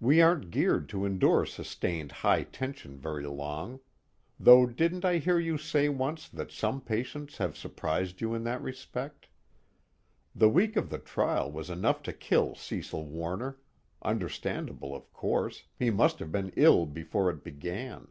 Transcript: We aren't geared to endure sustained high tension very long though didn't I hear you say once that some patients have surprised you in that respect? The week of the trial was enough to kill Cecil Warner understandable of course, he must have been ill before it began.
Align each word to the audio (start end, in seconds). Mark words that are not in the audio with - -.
We 0.00 0.20
aren't 0.20 0.50
geared 0.50 0.90
to 0.90 1.06
endure 1.06 1.46
sustained 1.46 2.12
high 2.12 2.42
tension 2.42 2.98
very 2.98 3.24
long 3.26 3.80
though 4.38 4.66
didn't 4.66 5.02
I 5.02 5.16
hear 5.16 5.38
you 5.38 5.56
say 5.56 5.88
once 5.88 6.28
that 6.28 6.52
some 6.52 6.82
patients 6.82 7.38
have 7.38 7.56
surprised 7.56 8.20
you 8.20 8.34
in 8.34 8.44
that 8.44 8.60
respect? 8.60 9.28
The 10.34 10.50
week 10.50 10.76
of 10.76 10.90
the 10.90 10.98
trial 10.98 11.50
was 11.50 11.70
enough 11.70 12.02
to 12.02 12.12
kill 12.12 12.54
Cecil 12.54 13.06
Warner 13.06 13.60
understandable 14.02 14.94
of 14.94 15.10
course, 15.14 15.64
he 15.78 15.88
must 15.88 16.18
have 16.18 16.30
been 16.30 16.52
ill 16.54 16.84
before 16.84 17.30
it 17.30 17.42
began. 17.42 18.08